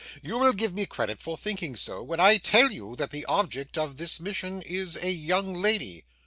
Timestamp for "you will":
0.23-0.53